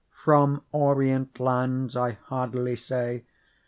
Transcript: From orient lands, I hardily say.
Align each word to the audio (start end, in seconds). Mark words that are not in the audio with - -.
From 0.23 0.63
orient 0.71 1.39
lands, 1.39 1.95
I 1.95 2.13
hardily 2.13 2.75
say. 2.75 3.23